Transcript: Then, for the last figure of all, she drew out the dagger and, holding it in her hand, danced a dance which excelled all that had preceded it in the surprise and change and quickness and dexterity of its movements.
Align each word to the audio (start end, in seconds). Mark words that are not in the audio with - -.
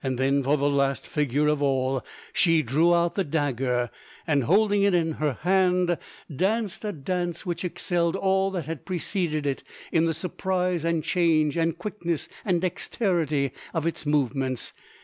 Then, 0.03 0.41
for 0.41 0.57
the 0.57 0.67
last 0.67 1.05
figure 1.05 1.47
of 1.47 1.61
all, 1.61 2.03
she 2.33 2.63
drew 2.63 2.91
out 2.91 3.13
the 3.13 3.23
dagger 3.23 3.91
and, 4.25 4.45
holding 4.45 4.81
it 4.81 4.95
in 4.95 5.11
her 5.11 5.33
hand, 5.41 5.95
danced 6.35 6.83
a 6.83 6.91
dance 6.91 7.45
which 7.45 7.63
excelled 7.63 8.15
all 8.15 8.49
that 8.49 8.65
had 8.65 8.83
preceded 8.83 9.45
it 9.45 9.61
in 9.91 10.05
the 10.05 10.15
surprise 10.15 10.83
and 10.83 11.03
change 11.03 11.55
and 11.55 11.77
quickness 11.77 12.27
and 12.43 12.61
dexterity 12.61 13.51
of 13.75 13.85
its 13.85 14.03
movements. 14.07 14.73